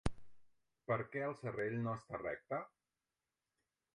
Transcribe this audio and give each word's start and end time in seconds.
Per 0.91 0.97
què 1.15 1.21
el 1.25 1.35
serrell 1.41 1.77
no 1.83 1.93
està 1.99 2.21
recte? 2.23 2.61